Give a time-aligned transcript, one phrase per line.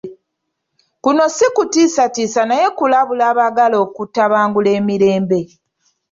[1.03, 5.39] Kuno si kutiisatiisa naye kulabula abaagala okutabangula emirembe.